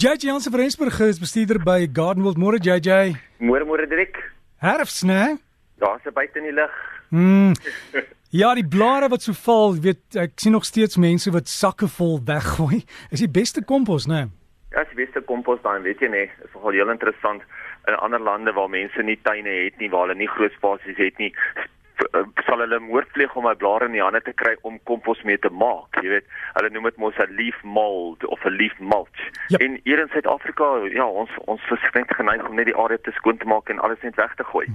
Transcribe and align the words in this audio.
JJ 0.00 0.26
Jansen 0.26 0.50
van 0.50 0.60
Rensburg 0.60 1.00
is 1.00 1.18
bestuurder 1.18 1.58
by 1.58 1.88
Garden 1.92 2.22
World 2.22 2.38
Môre 2.38 2.58
JJ. 2.62 3.18
Môre 3.42 3.64
môre 3.66 3.82
Dirk. 3.90 4.14
Herfs, 4.62 5.02
né? 5.02 5.42
Daar's 5.82 6.06
'n 6.06 6.14
buite 6.14 6.38
in 6.38 6.44
die 6.44 6.52
lug. 6.52 6.70
Mm. 7.10 7.52
Ja, 8.30 8.54
die 8.54 8.68
blare 8.68 9.08
wat 9.08 9.22
so 9.22 9.32
val, 9.32 9.74
weet 9.74 10.14
ek 10.14 10.32
sien 10.36 10.52
nog 10.52 10.64
steeds 10.64 10.96
mense 10.96 11.32
wat 11.32 11.48
sakke 11.48 11.88
vol 11.88 12.20
weggooi. 12.24 12.84
Is 13.10 13.18
die 13.18 13.30
beste 13.40 13.64
kompos, 13.64 14.06
né? 14.06 14.28
Ja, 14.70 14.84
die 14.84 15.04
beste 15.04 15.20
kompos 15.20 15.58
dan, 15.62 15.82
weet 15.82 15.98
jy 16.00 16.08
nee, 16.08 16.30
is 16.44 16.52
nogal 16.54 16.72
heel 16.72 16.90
interessant 16.90 17.42
in 17.88 17.94
ander 17.94 18.20
lande 18.20 18.52
waar 18.52 18.68
mense 18.70 19.02
nie 19.02 19.18
tuine 19.22 19.50
het 19.64 19.78
nie, 19.78 19.90
waar 19.90 20.06
hulle 20.06 20.14
nie 20.14 20.28
groot 20.28 20.52
spasies 20.52 20.96
het 20.96 21.18
nie, 21.18 21.32
sal 22.46 22.62
hulle 22.64 22.78
moordpleeg 22.80 23.34
om 23.36 23.44
my 23.44 23.54
blare 23.54 23.86
in 23.86 23.92
die 23.92 24.02
hande 24.02 24.20
te 24.24 24.32
kry 24.32 24.54
om 24.62 24.78
kompos 24.84 25.22
mee 25.28 25.38
te 25.38 25.50
maak. 25.50 26.00
Jy 26.02 26.08
weet, 26.08 26.26
hulle 26.54 26.70
noem 26.74 26.88
dit 26.90 26.96
mos 26.96 27.18
'n 27.18 27.34
leaf 27.40 27.58
mold 27.62 28.24
of 28.24 28.44
'n 28.44 28.56
leaf 28.56 28.78
mulch. 28.78 29.20
Yep. 29.48 29.60
En 29.60 29.80
hier 29.84 30.00
in 30.00 30.08
Suid-Afrika, 30.08 30.64
ja, 30.92 31.06
ons 31.06 31.30
ons 31.46 31.60
verskrink 31.68 32.10
geneig 32.14 32.48
om 32.48 32.54
net 32.54 32.66
die 32.66 32.76
area 32.76 32.98
te 33.02 33.12
skoon 33.12 33.38
te 33.38 33.46
maak 33.46 33.68
en 33.68 33.78
alles 33.78 34.02
net 34.02 34.16
weg 34.16 34.34
te 34.34 34.44
gooi. 34.44 34.66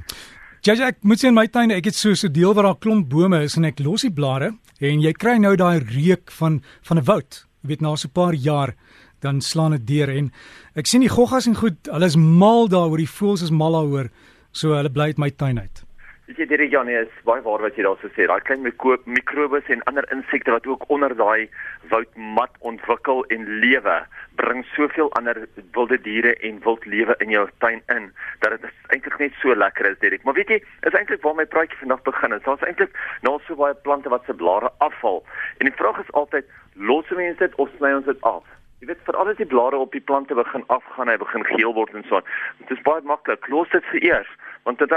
Ja, 0.63 0.73
ek 0.87 1.01
moet 1.01 1.19
sê 1.19 1.27
in 1.27 1.35
my 1.35 1.47
tuin, 1.47 1.71
ek 1.71 1.85
het 1.85 1.95
so 1.95 2.09
'n 2.09 2.31
deel 2.31 2.53
waar 2.53 2.63
daar 2.63 2.79
klomp 2.79 3.09
bome 3.09 3.43
is 3.43 3.57
en 3.57 3.65
ek 3.65 3.79
los 3.79 4.01
die 4.01 4.13
blare 4.13 4.53
en 4.79 5.01
jy 5.01 5.11
kry 5.11 5.37
nou 5.37 5.55
daai 5.55 5.79
reuk 5.79 6.31
van 6.31 6.61
van 6.87 6.97
'n 6.97 7.03
woud. 7.03 7.45
Jy 7.61 7.67
weet 7.67 7.81
na 7.81 7.95
so 7.95 8.07
'n 8.07 8.11
paar 8.11 8.33
jaar 8.33 8.73
dan 9.19 9.41
slaan 9.41 9.71
dit 9.71 9.87
deur 9.87 10.09
en 10.09 10.31
ek 10.75 10.85
sien 10.85 11.01
die 11.01 11.09
goggas 11.09 11.47
en 11.47 11.55
goed, 11.55 11.87
hulle 11.91 12.05
is 12.05 12.15
mal 12.15 12.67
daaroor, 12.67 12.97
die 12.97 13.09
voëls 13.09 13.43
is 13.43 13.51
mal 13.51 13.71
daaroor. 13.71 14.09
So 14.51 14.75
hulle 14.75 14.89
bly 14.89 15.03
uit 15.13 15.17
my 15.17 15.29
tuin 15.29 15.59
uit. 15.59 15.83
Weet 16.23 16.37
jy 16.39 16.45
Derek 16.47 16.71
Janie 16.71 16.95
is 16.95 17.15
baie 17.27 17.41
waar 17.43 17.59
wat 17.59 17.75
jy 17.75 17.83
daarso 17.83 18.07
sê. 18.15 18.23
Daai 18.31 18.45
klein 18.47 18.63
mikrobes 18.63 19.67
en 19.73 19.81
ander 19.91 20.05
insekte 20.15 20.53
wat 20.53 20.67
ook 20.69 20.85
onder 20.87 21.11
daai 21.19 21.49
woudmat 21.91 22.53
ontwikkel 22.69 23.25
en 23.35 23.41
lewe, 23.59 23.95
bring 24.39 24.61
soveel 24.71 25.09
ander 25.19 25.41
wilde 25.75 25.97
diere 26.05 26.31
en 26.47 26.61
wildlewe 26.63 27.17
in 27.25 27.33
jou 27.35 27.43
tuin 27.59 27.81
in 27.91 28.07
dat 28.39 28.55
dit 28.55 28.69
eintlik 28.95 29.17
net 29.19 29.35
so 29.41 29.51
lekker 29.51 29.89
is 29.89 29.99
Derek. 29.99 30.23
Maar 30.23 30.37
weet 30.37 30.53
jy, 30.55 30.61
is 30.87 30.95
eintlik 30.95 31.19
waar 31.27 31.35
my 31.35 31.45
praatjie 31.45 31.81
vandag 31.81 32.05
begin. 32.07 32.37
Daar's 32.47 32.63
eintlik 32.69 32.95
nou 33.27 33.35
so 33.43 33.59
baie 33.59 33.75
plante 33.83 34.13
wat 34.13 34.23
se 34.23 34.35
blare 34.39 34.71
afval. 34.77 35.25
En 35.59 35.67
die 35.67 35.75
vraag 35.75 35.99
is 36.05 36.13
altyd, 36.21 36.47
los 36.79 37.11
mense 37.11 37.43
dit 37.43 37.57
of 37.59 37.73
sny 37.75 37.91
ons 37.97 38.07
dit 38.07 38.23
af? 38.23 38.47
Jy 38.79 38.87
weet 38.93 39.03
vir 39.03 39.19
al 39.19 39.35
die 39.35 39.49
blare 39.51 39.75
op 39.75 39.91
die 39.91 40.03
plante 40.03 40.39
begin 40.39 40.63
afgaan, 40.71 41.11
hy 41.11 41.19
begin 41.19 41.43
geel 41.51 41.75
word 41.75 41.91
en 41.91 42.07
so 42.07 42.21
aan. 42.21 42.31
Dit 42.63 42.77
is 42.77 42.87
baie 42.87 43.03
maklik. 43.11 43.43
Los 43.51 43.67
dit 43.75 43.91
vir 43.91 44.07
eers, 44.07 44.31
want 44.63 44.79
dit 44.79 44.95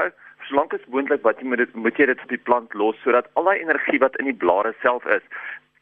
solank 0.49 0.75
as 0.75 0.87
moontlik 0.95 1.23
wat 1.27 1.41
jy 1.41 1.49
moet 1.51 1.65
dit 1.65 1.75
moet 1.75 1.99
jy 1.99 2.07
dit 2.13 2.23
op 2.23 2.33
die 2.33 2.45
plant 2.49 2.75
los 2.75 2.99
sodat 3.03 3.29
al 3.35 3.51
daai 3.51 3.59
energie 3.59 4.01
wat 4.03 4.17
in 4.23 4.31
die 4.31 4.41
blare 4.45 4.75
self 4.83 5.07
is 5.19 5.25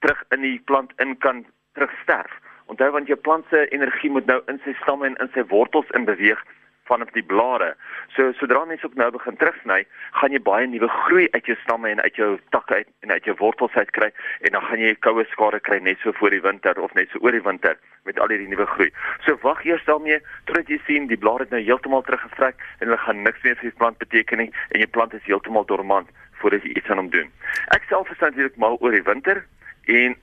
terug 0.05 0.25
in 0.37 0.45
die 0.45 0.59
plant 0.71 0.93
in 1.01 1.17
kan 1.19 1.45
terugsterf. 1.79 2.33
Onthou 2.73 2.91
want 2.97 3.09
jou 3.09 3.19
plant 3.21 3.45
se 3.51 3.67
energie 3.77 4.11
moet 4.11 4.27
nou 4.27 4.41
in 4.53 4.61
sy 4.65 4.75
stamme 4.81 5.07
en 5.09 5.17
in 5.21 5.33
sy 5.35 5.45
wortels 5.53 5.91
in 5.99 6.09
beweeg 6.09 6.41
vanaf 6.89 7.11
die 7.17 7.25
blare. 7.25 7.75
So 8.15 8.33
sodra 8.39 8.65
mens 8.65 8.85
ook 8.85 8.95
nou 8.95 9.11
begin 9.15 9.37
terugsny, 9.41 9.85
gaan 10.21 10.35
jy 10.37 10.41
baie 10.45 10.67
nuwe 10.69 10.89
groei 10.89 11.27
uit 11.33 11.49
jou 11.49 11.57
stamme 11.63 11.91
en 11.91 12.03
uit 12.05 12.17
jou 12.21 12.31
takke 12.57 12.81
uit 12.81 12.91
en 13.07 13.15
uit 13.15 13.29
jou 13.29 13.35
wortels 13.41 13.75
uit 13.75 13.91
kry 13.97 14.11
en 14.41 14.57
dan 14.57 14.67
gaan 14.69 14.83
jy 14.83 14.95
koue 15.07 15.25
skare 15.33 15.61
kry 15.61 15.81
net 15.83 16.03
so 16.03 16.13
voor 16.21 16.37
die 16.37 16.43
winter 16.45 16.81
of 16.81 16.95
net 16.99 17.13
so 17.13 17.23
oor 17.25 17.37
die 17.37 17.45
winter 17.45 17.79
met 18.05 18.21
al 18.21 18.33
hierdie 18.33 18.51
nuwe 18.53 18.67
groei. 18.75 18.91
So 19.25 19.39
wag 19.43 19.65
eers 19.65 19.85
daarmee 19.89 20.21
totdat 20.51 20.69
jy 20.73 20.81
sien 20.87 21.09
die 21.09 21.21
blare 21.21 21.47
het 21.47 21.55
nou 21.55 21.63
heeltemal 21.63 22.05
teruggevrek 22.05 22.61
en 22.79 22.89
hulle 22.89 23.01
gaan 23.07 23.25
niks 23.25 23.43
meer 23.47 23.59
vir 23.61 23.71
die 23.71 23.79
plant 23.81 23.99
beteken 24.03 24.45
nie 24.45 24.51
en 24.71 24.85
jou 24.85 24.91
plant 24.99 25.17
is 25.17 25.27
heeltemal 25.29 25.67
dormant 25.71 26.13
voordat 26.43 26.65
jy 26.67 26.77
iets 26.77 26.91
aan 26.93 27.01
hom 27.01 27.11
doen. 27.11 27.31
Ek 27.73 27.87
self 27.89 28.11
is 28.13 28.21
natuurlik 28.21 28.57
mal 28.61 28.77
oor 28.81 28.93
die 28.93 29.07
winter 29.07 29.45
en 29.89 30.17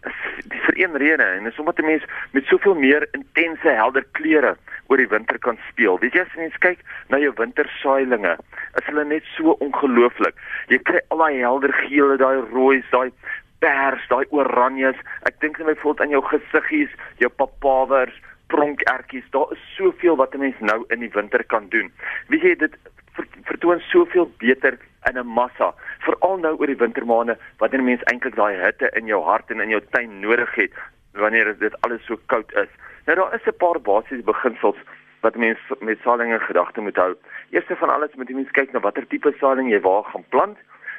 vir 0.65 0.77
een 0.77 0.97
rede 0.97 1.23
en 1.23 1.43
dis 1.43 1.59
omdat 1.59 1.79
'n 1.79 1.85
mens 1.85 2.03
met 2.31 2.45
soveel 2.45 2.75
meer 2.75 3.07
intense 3.11 3.69
helder 3.69 4.05
kleure 4.11 4.57
oor 4.91 4.99
die 4.99 5.09
winter 5.11 5.39
kan 5.39 5.59
speel. 5.69 5.97
Weet 6.03 6.17
jy 6.17 6.25
as 6.25 6.33
jy 6.35 6.49
kyk 6.63 6.81
na 7.09 7.19
jou 7.21 7.31
wintersaailinge, 7.39 8.35
is 8.79 8.89
hulle 8.89 9.05
net 9.07 9.27
so 9.37 9.55
ongelooflik. 9.63 10.35
Jy 10.71 10.81
kry 10.87 10.99
al 11.09 11.23
daai 11.23 11.39
helder 11.39 11.73
geel, 11.85 12.17
daai 12.19 12.43
rooi, 12.51 12.81
daai 12.91 13.09
pers, 13.63 14.03
daai 14.11 14.25
oranjes. 14.35 14.99
Ek 15.29 15.39
dink 15.39 15.59
net 15.61 15.71
byvoorbeeld 15.71 16.03
aan 16.05 16.15
jou 16.17 16.23
gesiggies, 16.27 16.93
jou 17.23 17.31
papawers, 17.39 18.15
pronkertjies. 18.51 19.27
Daar 19.31 19.55
is 19.55 19.67
soveel 19.77 20.19
wat 20.19 20.35
'n 20.35 20.43
mens 20.43 20.59
nou 20.59 20.83
in 20.89 20.99
die 20.99 21.13
winter 21.13 21.43
kan 21.43 21.69
doen. 21.69 21.91
Weet 22.27 22.43
jy 22.43 22.55
dit 22.55 22.75
vertoon 23.47 23.79
soveel 23.79 24.31
beter 24.37 24.77
in 25.07 25.17
'n 25.17 25.27
massa, 25.27 25.73
veral 25.99 26.37
nou 26.37 26.55
oor 26.59 26.67
die 26.67 26.83
wintermaande 26.83 27.37
wanneer 27.57 27.83
mens 27.83 28.03
eintlik 28.03 28.35
daai 28.35 28.55
hitte 28.55 28.89
in 28.95 29.05
jou 29.05 29.23
hart 29.23 29.51
en 29.51 29.61
in 29.61 29.69
jou 29.69 29.81
tuin 29.91 30.19
nodig 30.19 30.55
het 30.55 30.71
wanneer 31.13 31.55
dit 31.59 31.81
alles 31.81 32.05
so 32.05 32.19
koud 32.25 32.53
is. 32.53 32.71
Nou 33.05 33.17
daar 33.17 33.33
is 33.33 33.45
'n 33.45 33.57
paar 33.57 33.81
basiese 33.81 34.23
beginsels 34.23 34.77
wat 35.21 35.35
mense 35.35 35.75
met 35.79 35.99
saailinge 36.03 36.39
gedagte 36.39 36.81
moet 36.81 36.95
hou. 36.95 37.15
Eerste 37.49 37.75
van 37.75 37.89
alles 37.89 38.13
moet 38.15 38.27
jy 38.29 38.35
mens 38.35 38.51
kyk 38.51 38.71
na 38.71 38.79
watter 38.79 39.07
tipe 39.07 39.33
saailing 39.39 39.69
jy 39.69 39.79
waar 39.79 40.03
gaan 40.03 40.25
plant. 40.29 40.57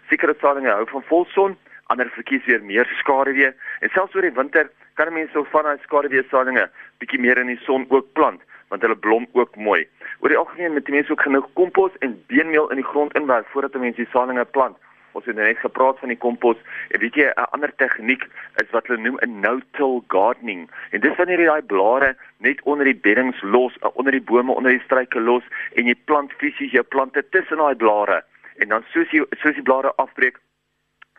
Sekere 0.09 0.35
saailinge 0.41 0.71
hou 0.71 0.87
van 0.87 1.03
volson, 1.03 1.57
ander 1.87 2.11
verkies 2.15 2.45
weer 2.45 2.63
meer 2.63 2.87
skaduwee 3.01 3.53
en 3.81 3.89
selfs 3.89 4.15
oor 4.15 4.23
die 4.23 4.39
winter 4.39 4.71
kan 4.95 5.13
mense 5.13 5.33
so 5.33 5.45
van 5.45 5.65
daai 5.65 5.79
skaduwee 5.83 6.25
saailinge 6.31 6.71
bietjie 6.99 7.21
meer 7.21 7.39
in 7.39 7.47
die 7.47 7.61
son 7.67 7.87
ook 7.89 8.13
plant 8.13 8.41
want 8.73 8.83
hulle 8.83 8.97
blom 8.97 9.27
ook 9.33 9.57
mooi. 9.57 9.83
Oor 10.21 10.33
die 10.33 10.39
algemeen 10.39 10.73
moet 10.73 10.89
mense 10.89 11.13
ook 11.13 11.23
genoeg 11.23 11.49
kompos 11.59 11.97
en 12.01 12.17
beenmeel 12.27 12.71
in 12.71 12.81
die 12.81 12.89
grond 12.93 13.17
inwerk 13.19 13.47
voordat 13.53 13.75
mense 13.75 14.01
die 14.01 14.13
saailinge 14.15 14.45
plant. 14.45 14.79
Ons 15.13 15.27
het 15.29 15.37
net 15.37 15.59
gepraat 15.59 15.99
van 15.99 16.09
die 16.09 16.19
kompos. 16.19 16.57
En 16.89 17.01
weet 17.01 17.15
jy, 17.15 17.27
'n 17.29 17.51
ander 17.57 17.73
tegniek 17.77 18.25
is 18.63 18.71
wat 18.71 18.87
hulle 18.87 19.01
noem 19.01 19.19
'n 19.21 19.41
no-till 19.41 20.05
gardening. 20.09 20.71
En 20.91 21.01
dis 21.01 21.17
wanneer 21.17 21.41
jy 21.41 21.47
daai 21.47 21.63
blare 21.63 22.17
net 22.39 22.63
onder 22.63 22.85
die 22.85 23.01
beddings 23.07 23.43
los, 23.43 23.77
uh, 23.83 23.89
onder 23.95 24.13
die 24.13 24.27
bome, 24.31 24.53
onder 24.53 24.71
die 24.71 24.85
struike 24.85 25.21
los 25.21 25.45
en 25.75 25.87
jy 25.87 25.95
plant 26.05 26.33
fisies 26.33 26.71
jou 26.71 26.83
plante 26.83 27.29
tussen 27.29 27.57
daai 27.57 27.75
blare. 27.75 28.25
En 28.57 28.69
dan 28.69 28.85
soos 28.93 29.11
jy 29.11 29.25
soos 29.31 29.55
die 29.55 29.63
blare 29.63 29.93
afbreek, 29.97 30.39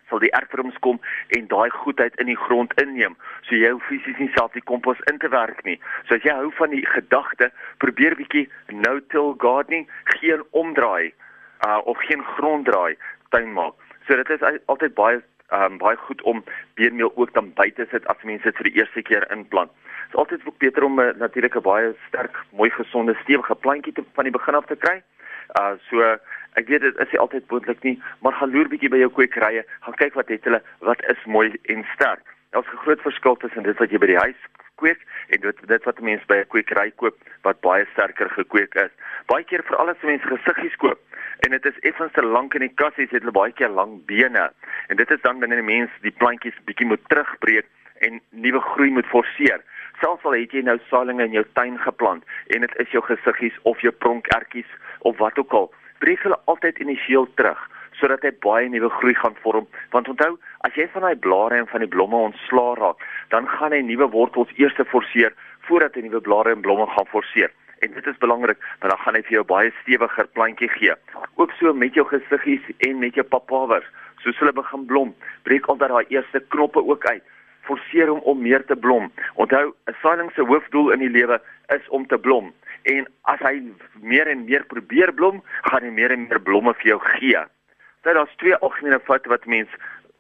sal 0.10 0.20
die 0.20 0.32
erfvorms 0.32 0.78
kom 0.80 1.00
en 1.28 1.48
daai 1.48 1.70
goedheid 1.70 2.16
in 2.16 2.26
die 2.26 2.38
grond 2.46 2.74
inneem. 2.82 3.16
So 3.48 3.56
jy 3.56 3.72
hoef 3.74 3.88
fisies 3.90 4.18
nie 4.18 4.32
self 4.36 4.54
die 4.58 4.66
kompos 4.72 5.02
in 5.12 5.18
te 5.18 5.30
werk 5.34 5.64
nie. 5.66 5.80
So 6.08 6.16
as 6.16 6.26
jy 6.28 6.36
hou 6.38 6.52
van 6.60 6.70
die 6.76 6.86
gedagte, 6.86 7.52
probeer 7.78 8.16
bietjie 8.20 8.50
no-till 8.70 9.34
gardening, 9.38 9.88
geen 10.20 10.44
omdraai 10.52 11.14
uh 11.68 11.80
of 11.88 11.98
geen 11.98 12.24
gronddraai 12.36 12.96
tuin 13.30 13.54
maak. 13.54 13.74
So 14.08 14.16
dit 14.16 14.30
is 14.30 14.60
altyd 14.66 14.94
baie 14.94 15.22
um 15.54 15.78
baie 15.78 15.98
goed 15.98 16.22
om 16.22 16.44
beenmeel 16.80 17.12
ook 17.16 17.34
dan 17.34 17.54
buite 17.54 17.86
sit 17.92 18.08
as 18.08 18.24
mense 18.24 18.44
dit 18.44 18.56
vir 18.56 18.70
die 18.70 18.78
eerste 18.80 19.02
keer 19.02 19.32
inplant. 19.32 19.72
Dit 19.72 20.14
is 20.14 20.22
altyd 20.24 20.46
ook 20.46 20.58
beter 20.58 20.84
om 20.84 21.00
'n 21.00 21.04
uh, 21.04 21.16
natuurlike 21.18 21.62
baie 21.62 21.96
sterk, 22.08 22.38
mooi 22.52 22.70
gesonde, 22.70 23.16
stewige 23.22 23.56
plantjie 23.56 23.94
te 23.94 24.04
van 24.14 24.24
die 24.24 24.34
begin 24.34 24.56
af 24.56 24.66
te 24.66 24.76
kry. 24.76 25.04
Uh 25.60 25.76
so 25.90 26.18
Ek 26.54 26.68
weet 26.68 26.82
dit 26.86 26.98
is 27.02 27.12
nie 27.12 27.20
altyd 27.20 27.50
moontlik 27.50 27.84
nie, 27.84 27.96
maar 28.22 28.36
gaan 28.38 28.52
loer 28.54 28.68
bietjie 28.70 28.90
by 28.90 29.00
jou 29.02 29.10
kwekerye, 29.10 29.64
gaan 29.82 29.96
kyk 29.98 30.14
wat 30.14 30.30
het 30.30 30.44
hulle, 30.44 30.62
wat 30.86 31.02
is 31.10 31.24
mooi 31.26 31.48
en 31.74 31.86
sterk. 31.96 32.22
Daar's 32.54 32.70
'n 32.74 32.84
groot 32.86 33.02
verskil 33.02 33.36
tussen 33.36 33.64
dit 33.64 33.78
wat 33.78 33.90
jy 33.90 33.98
by 33.98 34.06
die 34.06 34.22
huis 34.26 34.42
kweek 34.76 35.02
en 35.28 35.42
dit 35.42 35.68
dit 35.68 35.84
wat 35.84 36.00
mense 36.00 36.26
by 36.28 36.38
'n 36.42 36.52
kwekery 36.54 36.92
koop 36.96 37.18
wat 37.42 37.62
baie 37.62 37.86
sterker 37.92 38.30
gekweek 38.30 38.76
is. 38.76 38.94
Baie 39.26 39.44
keer 39.44 39.64
vir 39.64 39.78
alles 39.78 40.02
mense 40.02 40.28
gesiggies 40.28 40.76
koop 40.76 41.00
en 41.40 41.52
dit 41.52 41.66
is 41.66 41.80
effens 41.80 42.14
te 42.14 42.24
lank 42.24 42.54
in 42.54 42.66
die 42.66 42.76
kassies, 42.82 43.12
het 43.12 43.22
hulle 43.22 43.32
baie 43.32 43.52
keer 43.52 43.70
lang 43.70 44.06
bene. 44.06 44.52
En 44.88 44.96
dit 44.96 45.12
is 45.12 45.22
dan 45.22 45.40
wanneer 45.40 45.62
'n 45.62 45.66
mens 45.66 45.92
die 46.02 46.16
plantjies 46.22 46.64
bietjie 46.66 46.88
moet 46.88 47.04
terugbreek 47.08 47.66
en 48.00 48.22
nuwe 48.30 48.60
groei 48.60 48.90
moet 48.90 49.06
forceer. 49.06 49.62
Selfs 50.02 50.26
al 50.26 50.36
het 50.36 50.52
jy 50.52 50.62
nou 50.62 50.80
saailinge 50.90 51.24
in 51.24 51.32
jou 51.32 51.46
tuin 51.54 51.80
geplant 51.80 52.24
en 52.48 52.62
dit 52.62 52.76
is 52.78 52.92
jou 52.92 53.04
gesiggies 53.04 53.60
of 53.64 53.80
jou 53.82 53.94
pronkertjies 53.94 54.72
of 55.00 55.18
wat 55.18 55.38
ook 55.38 55.52
al, 55.52 55.74
breek 56.00 56.24
hulle 56.24 56.40
altyd 56.46 56.80
initieel 56.80 57.28
terug 57.34 57.70
sodat 58.04 58.26
hy 58.28 58.34
baie 58.44 58.68
nuwe 58.68 58.90
groei 59.00 59.16
gaan 59.16 59.36
vorm. 59.40 59.68
Want 59.96 60.10
onthou 60.12 60.36
as 60.68 60.76
jy 60.76 60.90
van 60.92 61.06
daai 61.08 61.16
blare 61.26 61.62
en 61.62 61.70
van 61.72 61.86
die 61.86 61.92
blomme 61.96 62.20
ontslaa 62.28 62.76
raak 62.82 63.04
dan 63.32 63.48
gaan 63.48 63.72
hy 63.72 63.80
nuwe 63.88 64.10
wortels 64.12 64.52
eers 64.60 64.76
forceer 64.92 65.32
voordat 65.68 65.96
hy 65.96 66.04
nuwe 66.04 66.20
blare 66.26 66.52
en 66.52 66.64
blomme 66.66 66.90
gaan 66.92 67.08
forceer. 67.08 67.54
En 67.80 67.92
dit 67.96 68.08
is 68.08 68.20
belangrik 68.20 68.60
want 68.82 68.92
dan 68.92 69.00
gaan 69.06 69.16
hy 69.16 69.24
vir 69.30 69.38
jou 69.38 69.46
baie 69.54 69.72
stewiger 69.82 70.28
plantjie 70.36 70.72
gee. 70.76 70.96
Ook 71.40 71.56
so 71.60 71.72
met 71.74 71.96
jou 71.96 72.06
gesiggies 72.12 72.68
en 72.90 73.00
met 73.00 73.16
jou 73.16 73.24
papawers 73.24 73.88
soos 74.24 74.40
hulle 74.44 74.56
begin 74.56 74.84
blom 74.92 75.16
breek 75.48 75.70
al 75.72 75.80
daai 75.80 76.04
eerste 76.10 76.44
knoppe 76.56 76.84
ook 76.84 77.08
uit. 77.08 77.24
Forceer 77.64 78.12
hom 78.12 78.20
om 78.28 78.44
meer 78.44 78.66
te 78.68 78.76
blom. 78.76 79.12
Onthou 79.40 79.72
'n 79.88 79.96
saailing 80.02 80.32
se 80.36 80.44
hoofdoel 80.44 80.92
in 80.92 81.00
die 81.00 81.16
lewe 81.20 81.40
is 81.72 81.88
om 81.90 82.08
te 82.08 82.18
blom. 82.18 82.52
En 82.84 83.08
as 83.22 83.40
hy 83.40 83.64
meer 84.02 84.28
en 84.28 84.46
meer 84.46 84.66
probeer 84.68 85.14
blom, 85.14 85.44
gaan 85.64 85.84
hy 85.84 85.90
meer 85.90 86.12
en 86.12 86.28
meer 86.28 86.42
blomme 86.42 86.74
vir 86.74 86.88
jou 86.88 87.00
gee. 87.00 87.44
Dit 88.04 88.16
is 88.16 88.36
twee 88.36 88.56
algemene 88.56 89.00
foute 89.00 89.30
wat 89.30 89.46
mens 89.46 89.70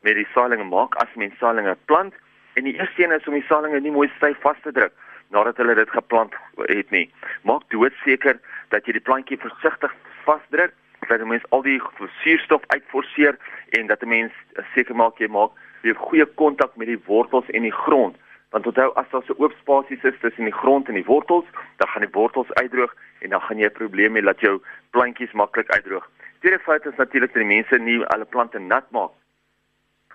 met 0.07 0.15
die 0.15 0.27
saailinge 0.33 0.63
maak 0.63 0.95
as 1.03 1.15
mens 1.19 1.33
saailinge 1.37 1.75
plant. 1.85 2.13
En 2.53 2.63
die 2.63 2.75
eerste 2.79 3.03
een 3.03 3.11
is 3.11 3.27
om 3.27 3.35
die 3.35 3.43
saailinge 3.47 3.81
nie 3.83 3.91
mooi 3.91 4.07
styf 4.15 4.39
vas 4.45 4.61
te 4.63 4.71
druk 4.71 4.93
nadat 5.35 5.57
hulle 5.57 5.75
dit 5.75 5.89
geplant 5.89 6.35
het 6.69 6.91
nie. 6.95 7.07
Maak 7.41 7.65
doodseker 7.73 8.39
dat 8.71 8.85
jy 8.85 8.95
die 8.95 9.03
plantjie 9.03 9.39
versigtig 9.41 9.91
vasdruk, 10.23 10.71
dat 11.09 11.19
die 11.19 11.27
mens 11.27 11.43
al 11.49 11.65
die 11.65 11.79
suurstof 12.21 12.63
uitforceer 12.67 13.35
en 13.79 13.91
dat 13.91 13.99
die 13.99 14.11
mens 14.13 14.35
seker 14.75 14.95
maak 14.95 15.19
jy 15.19 15.27
maak 15.27 15.51
jy 15.83 15.95
goeie 16.05 16.27
kontak 16.39 16.77
met 16.79 16.87
die 16.87 17.01
wortels 17.09 17.49
en 17.51 17.67
die 17.67 17.77
grond 17.83 18.15
Want 18.53 18.67
onthou 18.69 18.91
as 18.93 19.09
daar 19.09 19.23
so 19.25 19.33
oop 19.41 19.53
spasies 19.59 20.03
is 20.05 20.19
tussen 20.21 20.45
die 20.45 20.53
grond 20.53 20.87
en 20.87 20.93
die 20.93 21.05
wortels, 21.05 21.45
dan 21.81 21.87
gaan 21.89 22.05
die 22.05 22.13
wortels 22.13 22.53
uitdroog 22.53 22.93
en 23.25 23.29
dan 23.33 23.41
gaan 23.41 23.57
jy 23.57 23.65
'n 23.65 23.79
probleem 23.81 24.15
hê 24.15 24.21
dat 24.21 24.39
jou 24.39 24.61
plantjies 24.91 25.31
maklik 25.31 25.71
uitdroog. 25.73 26.05
Tweede 26.43 26.59
fout 26.59 26.85
is 26.85 26.95
natuurlik 26.95 27.31
dat 27.33 27.39
die 27.39 27.55
mense 27.55 27.77
nie 27.79 28.01
hulle 28.01 28.25
plante 28.27 28.59
nat 28.59 28.89
maak 28.91 29.11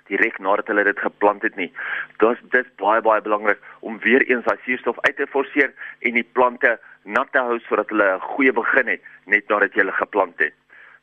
direk 0.09 0.37
nadat 0.45 0.69
hulle 0.69 0.85
dit 0.85 0.99
geplant 1.01 1.43
het 1.45 1.57
nie. 1.57 1.69
Dit 2.21 2.55
is 2.59 2.69
baie 2.81 3.01
baie 3.05 3.23
belangrik 3.25 3.63
om 3.81 3.97
weer 4.05 4.25
eens 4.29 4.45
daai 4.45 4.61
suurstof 4.67 5.01
uit 5.07 5.17
te 5.17 5.27
forceer 5.33 5.73
en 6.05 6.19
die 6.19 6.27
plante 6.37 6.75
nat 7.17 7.33
te 7.33 7.41
hou 7.49 7.57
sodat 7.65 7.89
hulle 7.95 8.11
'n 8.17 8.29
goeie 8.35 8.53
begin 8.53 8.93
het 8.93 9.03
net 9.25 9.49
nadat 9.49 9.73
jy 9.73 9.81
hulle 9.81 9.97
geplant 10.03 10.39
het. 10.45 10.55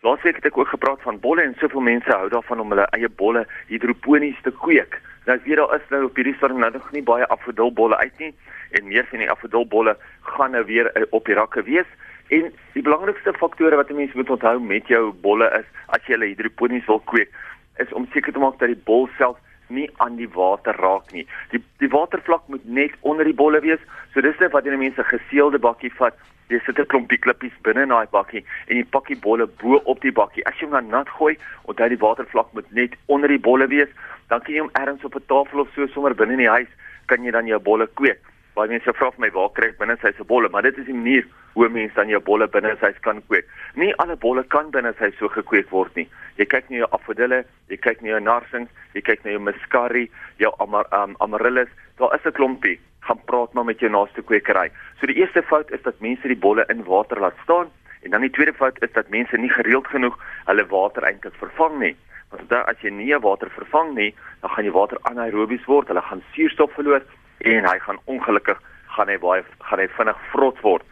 Laasweek 0.05 0.35
het 0.35 0.45
ek 0.45 0.57
ook 0.57 0.67
gepraat 0.67 1.01
van 1.01 1.19
bolle 1.19 1.41
en 1.41 1.57
soveel 1.57 1.81
mense 1.81 2.11
hou 2.11 2.29
daarvan 2.29 2.59
om 2.59 2.69
hulle 2.69 2.87
eie 2.93 3.09
bolle 3.09 3.47
hidroponies 3.67 4.41
te 4.43 4.51
kweek. 4.51 5.01
Nou 5.25 5.39
weet 5.43 5.57
daar 5.57 5.75
is 5.75 5.89
nou 5.89 6.03
op 6.05 6.15
hierdie 6.15 6.35
stadium 6.35 6.59
nou 6.59 6.71
nog 6.71 6.91
nie 6.91 7.03
baie 7.03 7.25
afdolbolle 7.25 7.97
uit 7.97 8.17
nie 8.19 8.33
en 8.71 8.87
meer 8.87 9.05
van 9.09 9.19
die 9.19 9.31
afdolbolle 9.31 9.97
gaan 10.21 10.51
nou 10.51 10.65
weer 10.65 10.91
eh, 10.91 11.03
op 11.09 11.25
die 11.25 11.35
rakke 11.35 11.63
wees. 11.63 11.89
En 12.27 12.53
die 12.73 12.81
belangrikste 12.81 13.33
faktore 13.33 13.75
wat 13.75 13.89
'n 13.89 13.95
mens 13.95 14.13
moet 14.13 14.29
onthou 14.29 14.59
met 14.59 14.87
jou 14.87 15.13
bolle 15.21 15.45
is 15.59 15.65
as 15.87 16.01
jy 16.05 16.13
hulle 16.13 16.25
hidroponies 16.25 16.85
wil 16.85 16.99
kweek, 16.99 17.29
is 17.77 17.93
om 17.93 18.07
seker 18.13 18.33
te 18.33 18.39
maak 18.39 18.59
dat 18.59 18.67
die 18.67 18.83
bol 18.85 19.09
self 19.17 19.37
nie 19.67 19.89
aan 19.97 20.15
die 20.15 20.29
water 20.29 20.75
raak 20.75 21.11
nie. 21.11 21.27
Die 21.51 21.61
die 21.77 21.89
watervlak 21.89 22.47
moet 22.47 22.65
net 22.65 22.91
onder 23.01 23.25
die 23.25 23.33
bolle 23.33 23.61
wees. 23.61 23.79
So 24.13 24.21
dis 24.21 24.39
net 24.39 24.51
wat 24.51 24.65
jy 24.65 24.77
mense 24.77 25.03
geseelde 25.03 25.59
bakkie 25.59 25.93
vat. 25.97 26.17
Jy 26.49 26.59
sit 26.65 26.79
'n 26.79 26.85
klompie 26.85 27.17
klippies 27.17 27.53
binne 27.61 27.81
in 27.81 27.89
daai 27.89 28.07
bakkie 28.11 28.45
en 28.67 28.77
jy 28.77 28.85
pak 28.85 29.07
die 29.07 29.21
bolle 29.21 29.47
bo 29.47 29.81
op 29.85 30.01
die 30.01 30.11
bakkie. 30.11 30.45
As 30.45 30.53
jy 30.59 30.65
hom 30.65 30.71
dan 30.71 30.89
nat 30.89 31.09
gooi, 31.09 31.37
onthou 31.65 31.89
die 31.89 31.97
watervlak 31.97 32.53
moet 32.53 32.71
net 32.71 32.93
onder 33.05 33.27
die 33.27 33.39
bolle 33.39 33.67
wees. 33.67 33.89
Dan 34.29 34.41
kan 34.41 34.53
jy 34.53 34.59
hom 34.59 34.69
ergens 34.73 35.03
op 35.03 35.15
'n 35.15 35.25
tafel 35.27 35.59
of 35.59 35.69
so 35.75 35.87
sommer 35.87 36.15
binne 36.15 36.33
in 36.33 36.39
die 36.39 36.49
huis 36.57 36.69
kan 37.05 37.23
jy 37.23 37.31
dan 37.31 37.47
jou 37.47 37.59
bolle 37.59 37.87
kweek. 37.87 38.19
Baie 38.55 38.69
mense 38.69 38.93
vra 38.93 39.11
vir 39.11 39.19
my 39.19 39.31
waar 39.31 39.49
kry 39.49 39.67
ek 39.67 39.77
binne 39.77 39.97
sy 40.01 40.11
se 40.17 40.23
bolle, 40.23 40.49
maar 40.49 40.61
dit 40.61 40.77
is 40.77 40.85
die 40.85 40.93
manier 40.93 41.25
hoe 41.55 41.69
mense 41.71 41.95
dan 41.95 42.11
jou 42.11 42.19
bolle 42.23 42.47
binne 42.51 42.73
sy 42.81 42.91
kan 43.05 43.21
kweek. 43.27 43.47
Nie 43.79 43.93
alle 44.03 44.17
bolle 44.19 44.43
kan 44.51 44.71
binne 44.75 44.91
sy 44.99 45.11
so 45.19 45.31
gekweek 45.31 45.71
word 45.71 45.95
nie. 45.95 46.07
Jy 46.39 46.47
kyk 46.51 46.69
na 46.69 46.81
jou 46.81 46.89
afodille, 46.97 47.43
jy 47.71 47.79
kyk 47.79 48.03
na 48.03 48.11
jou 48.11 48.19
narsings, 48.23 48.71
jy 48.93 49.03
kyk 49.07 49.23
na 49.23 49.35
jou 49.35 49.43
muscari, 49.47 50.09
jou 50.43 50.51
amar, 50.63 50.89
um, 50.95 51.15
amaryllis, 51.23 51.71
daar 51.99 52.15
is 52.15 52.25
'n 52.25 52.35
klompie. 52.35 52.79
Gaan 53.07 53.21
praat 53.25 53.53
maar 53.53 53.65
met 53.65 53.79
jou 53.79 53.89
naaste 53.89 54.21
kwekery. 54.21 54.69
So 54.99 55.07
die 55.07 55.15
eerste 55.15 55.41
fout 55.41 55.71
is 55.71 55.81
dat 55.83 56.01
mense 56.01 56.27
die 56.27 56.43
bolle 56.45 56.65
in 56.69 56.83
water 56.83 57.19
laat 57.19 57.37
staan 57.43 57.67
en 58.03 58.11
dan 58.11 58.21
die 58.21 58.29
tweede 58.29 58.53
fout 58.53 58.83
is 58.83 58.91
dat 58.91 59.09
mense 59.09 59.37
nie 59.37 59.49
gereeld 59.49 59.87
genoeg 59.87 60.19
hulle 60.45 60.65
water 60.67 61.03
eintlik 61.03 61.33
vervang 61.39 61.79
nie. 61.79 61.95
Want 62.31 62.51
as 62.51 62.81
jy 62.81 62.89
nie 62.89 63.17
water 63.19 63.49
vervang 63.49 63.95
nie, 63.95 64.13
dan 64.41 64.49
gaan 64.49 64.63
die 64.63 64.71
water 64.71 64.97
anaerobies 65.01 65.65
word, 65.65 65.87
hulle 65.87 66.01
gaan 66.01 66.23
suurstof 66.33 66.73
verloor 66.73 67.01
en 67.39 67.65
hy 67.65 67.79
gaan 67.79 67.99
ongelukkig 68.05 68.59
gaan 68.95 69.07
hy 69.07 69.17
baie 69.17 69.43
gaan 69.59 69.79
hy 69.79 69.87
vinnig 69.97 70.19
vrot 70.31 70.61
word. 70.61 70.85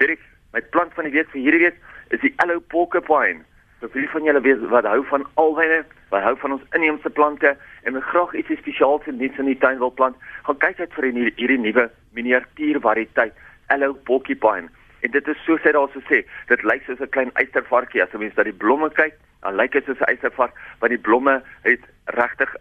Dirk, 0.00 0.20
my 0.54 0.60
plant 0.72 0.94
van 0.96 1.04
die 1.04 1.12
week 1.12 1.28
vir 1.34 1.42
hierdie 1.44 1.64
week 1.66 1.80
is 2.16 2.22
die 2.24 2.32
Aloe 2.40 2.62
Porcupine. 2.72 3.44
So 3.80 3.88
vir 3.92 4.08
van 4.12 4.24
julle 4.24 4.40
weet 4.44 4.62
wat 4.72 4.88
hou 4.88 5.02
van 5.10 5.26
alwyne, 5.40 5.82
wat 6.12 6.24
hou 6.24 6.32
van 6.40 6.56
ons 6.56 6.64
inheemse 6.76 7.12
plante 7.16 7.52
en 7.84 7.96
my 7.96 8.00
graag 8.08 8.32
ietsie 8.36 8.56
spesiaals 8.60 9.08
in 9.12 9.20
iets 9.24 9.40
in 9.40 9.48
die 9.48 9.58
tuin 9.60 9.80
wil 9.80 9.92
plant, 9.92 10.16
gaan 10.48 10.60
kyk 10.64 10.80
uit 10.80 10.96
vir 10.96 11.08
hierdie 11.08 11.32
hierdie 11.36 11.60
nuwe 11.66 11.86
miniatuur 12.16 12.80
variëteit 12.86 13.36
Aloe 13.76 13.96
Porcupine. 14.08 14.72
En 15.04 15.12
dit 15.12 15.28
is 15.32 15.44
so 15.44 15.60
sê 15.60 15.72
daar 15.76 15.92
so 15.92 16.00
sê, 16.08 16.24
dit 16.48 16.64
lyk 16.64 16.84
soos 16.88 17.00
'n 17.00 17.12
klein 17.16 17.32
eystervarkie 17.36 18.02
as 18.02 18.12
jy 18.12 18.24
mens 18.24 18.36
na 18.36 18.48
die 18.48 18.56
blomme 18.64 18.88
kyk, 18.96 19.14
dan 19.44 19.56
lyk 19.56 19.72
dit 19.72 19.84
soos 19.84 20.00
'n 20.00 20.12
eystervark, 20.12 20.56
want 20.80 20.96
die 20.96 21.04
blomme 21.08 21.42
het 21.68 21.84
regtig 22.14 22.54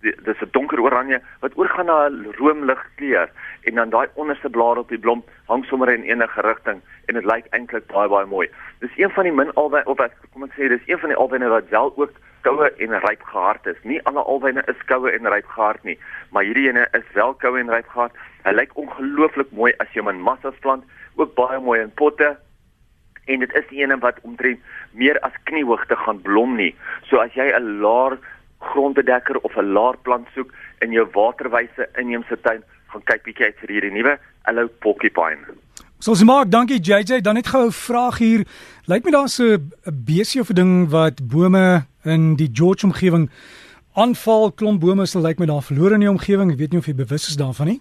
dis 0.00 0.40
'n 0.40 0.48
donker 0.50 0.80
oranje 0.80 1.20
wat 1.40 1.56
oorgaan 1.56 1.86
na 1.86 2.08
'n 2.08 2.34
roomlig 2.38 2.82
kleur 2.96 3.28
en 3.62 3.74
dan 3.74 3.90
daai 3.90 4.08
onderste 4.14 4.50
blare 4.50 4.78
op 4.78 4.88
die 4.88 4.98
blom 4.98 5.24
hang 5.46 5.64
sommer 5.64 5.88
in 5.88 6.02
enige 6.02 6.40
rigting 6.40 6.80
en 7.06 7.14
dit 7.14 7.24
lyk 7.24 7.46
eintlik 7.50 7.86
baie 7.86 8.08
baie 8.08 8.26
mooi. 8.26 8.48
Dis 8.80 8.96
een 8.96 9.10
van 9.10 9.24
die 9.24 9.32
min 9.32 9.52
albei 9.54 9.82
of 9.84 9.98
wat 9.98 10.12
kom 10.32 10.44
ek 10.44 10.52
sê 10.56 10.68
dis 10.68 10.86
een 10.86 10.98
van 10.98 11.08
die 11.08 11.18
albyne 11.18 11.48
wat 11.48 11.68
wel 11.68 11.92
ook 11.96 12.12
koue 12.40 12.70
en 12.78 12.98
ryp 13.00 13.22
gehard 13.22 13.66
is. 13.66 13.78
Nie 13.82 14.02
alle 14.08 14.22
albyne 14.22 14.62
is 14.66 14.84
koue 14.86 15.10
en 15.10 15.26
ryp 15.26 15.46
gehard 15.46 15.82
nie, 15.84 15.98
maar 16.30 16.46
hierdie 16.46 16.68
ene 16.68 16.86
is 16.92 17.06
wel 17.14 17.34
koue 17.34 17.60
en 17.60 17.72
ryp 17.72 17.88
gehard. 17.88 18.12
Hy 18.44 18.54
lyk 18.54 18.76
ongelooflik 18.78 19.50
mooi 19.50 19.72
as 19.82 19.90
jy 19.92 20.02
hom 20.02 20.12
in 20.12 20.22
massas 20.22 20.58
plant, 20.64 20.84
ook 21.16 21.34
baie 21.34 21.60
mooi 21.60 21.80
in 21.80 21.94
potte. 22.00 22.36
En 23.28 23.44
dit 23.44 23.54
is 23.54 23.66
die 23.68 23.82
ene 23.82 23.98
wat 24.00 24.20
omtrent 24.24 24.60
meer 24.92 25.18
as 25.26 25.36
kniehoogte 25.50 25.96
gaan 25.96 26.22
blom 26.24 26.56
nie. 26.56 26.74
So 27.10 27.20
as 27.20 27.34
jy 27.36 27.50
'n 27.52 27.80
laer 27.82 28.18
grondbedekker 28.58 29.36
of 29.36 29.56
'n 29.56 29.72
laer 29.72 29.96
plant 30.02 30.26
soek 30.34 30.52
in 30.78 30.92
jou 30.92 31.06
waterwyse 31.12 31.88
inheemse 31.96 32.40
tuin, 32.40 32.62
gaan 32.86 33.02
kyk 33.04 33.22
bietjie 33.22 33.44
uit 33.44 33.58
vir 33.60 33.68
hierdie 33.68 33.92
nuwe 33.92 34.18
Hello 34.42 34.68
Porcupine. 34.80 35.38
So 35.98 36.10
ons 36.10 36.22
maak 36.24 36.50
dankie 36.50 36.78
JJ, 36.78 37.20
dan 37.20 37.34
net 37.34 37.46
gou 37.46 37.66
'n 37.66 37.72
vraag 37.72 38.18
hier. 38.18 38.44
Lyk 38.86 39.04
my 39.04 39.10
daar's 39.10 39.40
'n 39.40 39.72
besie 40.06 40.40
of 40.40 40.50
'n 40.50 40.54
ding 40.54 40.90
wat 40.90 41.28
bome 41.28 41.86
in 42.04 42.36
die 42.36 42.50
George 42.52 42.86
omgewing 42.86 43.30
aanval, 43.94 44.52
klomp 44.52 44.80
bome 44.80 45.06
sal 45.06 45.22
lyk 45.22 45.38
my 45.38 45.46
daar 45.46 45.62
verlore 45.62 45.94
in 45.94 46.00
die 46.00 46.10
omgewing. 46.10 46.52
Ek 46.52 46.58
weet 46.58 46.70
nie 46.70 46.78
of 46.78 46.86
jy 46.86 46.94
bewus 46.94 47.28
is 47.28 47.36
daarvan 47.36 47.66
nie. 47.66 47.80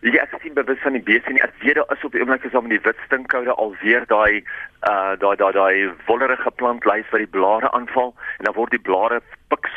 Ja, 0.00 0.22
ek 0.22 0.38
sien 0.42 0.54
bewus 0.54 0.78
van 0.78 0.94
die 0.94 1.02
besie 1.02 1.32
nie. 1.32 1.42
Ek 1.42 1.54
weet 1.58 1.74
daar 1.74 1.90
is 1.90 2.04
op 2.04 2.12
die 2.12 2.20
oomblik 2.20 2.44
is 2.44 2.54
om 2.54 2.68
die 2.68 2.80
wit 2.84 2.96
stinkhoude 3.06 3.54
alweer 3.54 4.06
daai 4.06 4.44
uh 4.86 5.14
daai 5.18 5.36
daai 5.36 5.52
daai 5.52 5.90
wollerige 6.06 6.50
plant 6.50 6.84
lys 6.86 7.08
wat 7.10 7.18
die 7.24 7.34
blare 7.38 7.70
aanval 7.72 8.14
en 8.38 8.44
dan 8.44 8.54
word 8.54 8.70
die 8.70 8.86
blare 8.88 9.20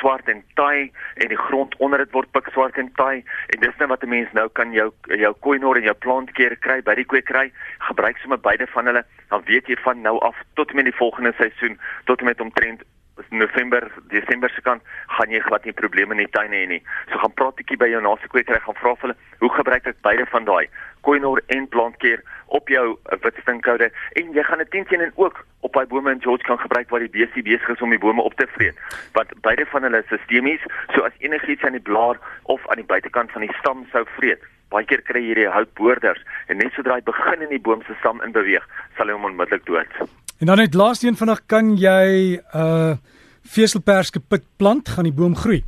pikswart 0.01 0.27
en 0.27 0.43
taai 0.55 0.91
en 1.15 1.27
die 1.29 1.37
grond 1.37 1.75
onder 1.77 1.99
dit 1.99 2.11
word 2.11 2.31
pikswart 2.31 2.77
en 2.77 2.89
taai 2.97 3.23
en 3.53 3.59
dis 3.61 3.77
net 3.79 3.89
wat 3.89 4.03
'n 4.03 4.09
mens 4.09 4.31
nou 4.33 4.49
kan 4.49 4.73
jou 4.73 4.91
jou 5.05 5.33
koinor 5.39 5.77
en 5.77 5.83
jou 5.83 5.93
plantkeer 5.93 6.55
kry 6.59 6.81
by 6.81 6.95
die 6.95 7.05
kwekery 7.05 7.51
gebruik 7.79 8.17
sommer 8.17 8.39
beide 8.39 8.67
van 8.67 8.85
hulle 8.85 9.03
dan 9.29 9.41
weet 9.45 9.67
jy 9.67 9.75
van 9.83 10.01
nou 10.01 10.19
af 10.19 10.35
tot 10.55 10.69
en 10.69 10.75
met 10.75 10.85
die 10.85 10.97
volgende 10.97 11.33
seisoen 11.37 11.79
tot 12.05 12.19
en 12.19 12.25
met 12.25 12.41
omtrent 12.41 12.81
November, 13.29 13.91
Desember 14.09 14.49
se 14.49 14.61
kant 14.61 14.81
gaan 15.17 15.29
jy 15.29 15.39
glad 15.39 15.65
nie 15.65 15.73
probleme 15.73 16.15
in 16.15 16.23
die 16.23 16.31
tuin 16.31 16.51
hê 16.51 16.65
nie. 16.67 16.81
So 17.11 17.17
gaan 17.17 17.33
praat 17.33 17.53
'n 17.53 17.63
bietjie 17.63 17.77
by 17.77 17.89
jou 17.91 18.01
naaste 18.01 18.27
kwekery 18.27 18.59
gaan 18.59 18.79
vra 18.81 18.95
vir 18.95 19.01
hulle, 19.01 19.17
hoe 19.39 19.53
gebruik 19.53 19.87
ek 19.87 20.01
beide 20.01 20.25
van 20.25 20.45
daai? 20.45 20.67
Koinor 21.01 21.41
en 21.47 21.67
plantkeer 21.67 22.21
op 22.47 22.67
jou 22.69 22.85
uh, 22.93 23.17
wit 23.23 23.37
stinkhoude 23.41 23.91
en 24.19 24.33
jy 24.33 24.43
gaan 24.43 24.61
'n 24.61 24.69
tentjie 24.69 24.97
en 24.97 25.13
ook 25.15 25.45
op 25.61 25.73
daai 25.73 25.85
bome 25.85 26.11
in 26.11 26.21
George 26.21 26.43
kan 26.43 26.59
gebruik 26.59 26.89
waar 26.89 26.99
die 26.99 27.15
besie 27.17 27.43
besig 27.43 27.69
is 27.69 27.81
om 27.81 27.89
die 27.89 27.99
bome 27.99 28.21
op 28.21 28.33
te 28.33 28.47
vreet. 28.47 28.77
Want 29.13 29.41
beide 29.41 29.65
van 29.65 29.83
hulle 29.83 29.97
is 30.03 30.07
sistemies, 30.07 30.61
so 30.93 31.01
as 31.01 31.13
enigiets 31.19 31.63
aan 31.63 31.77
die 31.77 31.87
blaar 31.89 32.17
of 32.43 32.67
aan 32.67 32.81
die 32.81 32.91
buitekant 32.93 33.31
van 33.31 33.41
die 33.41 33.55
stam 33.59 33.85
sou 33.91 34.05
vreet, 34.17 34.41
baie 34.69 34.85
keer 34.85 35.01
kry 35.01 35.21
hierdie 35.21 35.49
houtboorders 35.51 36.23
en 36.47 36.57
net 36.57 36.73
sodra 36.73 36.99
hy 36.99 37.05
begin 37.07 37.41
in 37.41 37.49
die 37.49 37.63
boom 37.67 37.83
se 37.87 37.95
stam 37.99 38.21
in 38.25 38.31
beweeg, 38.31 38.67
sal 38.97 39.07
hy 39.07 39.13
hom 39.17 39.25
onmiddellik 39.25 39.65
dood. 39.65 40.20
En 40.41 40.47
dan 40.47 40.57
net 40.57 40.73
laaste 40.73 41.07
een 41.07 41.17
vandag 41.17 41.45
kan 41.45 41.75
jy 41.77 42.39
uh 42.55 42.93
veselperske 43.41 44.19
pit 44.19 44.43
plant 44.57 44.89
gaan 44.89 45.05
die 45.05 45.13
boom 45.13 45.35
groei. 45.35 45.59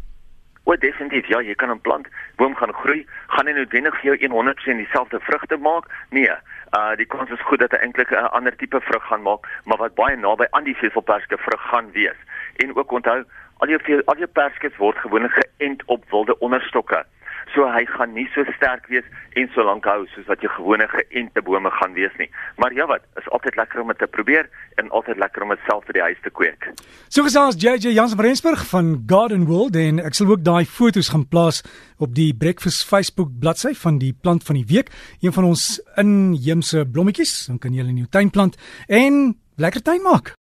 O, 0.63 0.73
definitief 0.75 1.27
ja, 1.29 1.41
jy 1.41 1.53
kan 1.53 1.69
'n 1.69 1.81
plant, 1.81 2.07
boom 2.37 2.55
gaan 2.55 2.73
groei, 2.73 3.05
gaan 3.27 3.45
nie 3.45 3.53
noodwendig 3.53 3.95
vir 4.01 4.17
jou 4.17 4.31
100% 4.33 4.81
dieselfde 4.81 5.19
vrugte 5.19 5.57
maak 5.57 5.85
nie. 6.09 6.25
Uh 6.29 6.95
die 6.97 7.05
kans 7.05 7.29
is 7.29 7.45
goed 7.45 7.59
dat 7.59 7.71
hy 7.71 7.77
eintlik 7.77 8.11
'n 8.11 8.33
ander 8.33 8.55
tipe 8.55 8.81
vrug 8.81 9.03
gaan 9.03 9.21
maak, 9.21 9.45
maar 9.65 9.77
wat 9.77 9.95
baie 9.95 10.17
naby 10.17 10.45
aan 10.49 10.63
die 10.63 10.77
veselperske 10.81 11.37
vrug 11.37 11.61
gaan 11.69 11.91
wees. 11.91 12.19
En 12.55 12.75
ook 12.75 12.91
onthou, 12.91 13.23
al 13.57 13.67
jou 13.67 14.01
al 14.05 14.17
jou 14.17 14.27
perskes 14.27 14.77
word 14.77 14.97
gewoonlik 14.97 15.37
geënt 15.37 15.85
op 15.85 16.09
wilde 16.09 16.39
onderstokke 16.39 17.05
so 17.53 17.67
hy 17.69 17.83
gaan 17.89 18.13
nie 18.17 18.25
so 18.33 18.45
sterk 18.57 18.87
wees 18.91 19.05
en 19.39 19.49
so 19.53 19.65
lank 19.65 19.85
hou 19.89 20.03
soos 20.13 20.27
wat 20.29 20.41
jou 20.43 20.51
gewone 20.55 20.87
geënte 20.91 21.41
bome 21.45 21.71
gaan 21.79 21.95
wees 21.97 22.13
nie. 22.21 22.29
Maar 22.61 22.73
ja 22.77 22.87
wat, 22.89 23.05
is 23.21 23.29
altyd 23.35 23.57
lekker 23.59 23.81
om 23.81 23.93
dit 23.93 24.01
te 24.01 24.09
probeer 24.09 24.49
en 24.81 24.89
altyd 24.89 25.21
lekker 25.21 25.45
om 25.45 25.53
dit 25.53 25.65
self 25.69 25.85
vir 25.89 25.99
die 25.99 26.05
huis 26.07 26.23
te 26.25 26.33
kweek. 26.33 26.69
So 27.13 27.25
gesels 27.27 27.59
JJ 27.61 27.93
Jansen 27.93 28.19
van 28.19 28.27
Rensburg 28.27 28.65
van 28.71 28.93
Garden 29.09 29.45
World 29.49 29.77
en 29.79 30.01
ek 30.03 30.17
sal 30.17 30.33
ook 30.33 30.45
daai 30.45 30.65
foto's 30.65 31.11
gaan 31.13 31.27
plaas 31.29 31.61
op 32.03 32.15
die 32.17 32.31
Breakfast 32.33 32.87
Facebook 32.89 33.31
bladsy 33.41 33.73
van 33.83 33.99
die 34.01 34.13
plant 34.13 34.43
van 34.47 34.57
die 34.59 34.67
week, 34.69 34.89
een 35.21 35.35
van 35.35 35.47
ons 35.51 35.77
inheemse 35.99 36.85
blommetjies, 36.91 37.47
dan 37.51 37.61
kan 37.61 37.73
jy 37.73 37.83
hulle 37.83 37.95
in 37.95 38.03
jou 38.03 38.11
tuin 38.11 38.33
plant 38.33 38.57
en 38.89 39.23
lekker 39.61 39.83
tuin 39.85 40.01
maak. 40.05 40.31